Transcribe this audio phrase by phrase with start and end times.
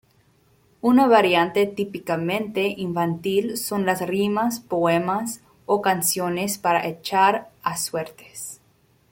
[0.81, 8.61] Una variante típicamente infantil son las rimas, poemas o canciones para echar a suertes.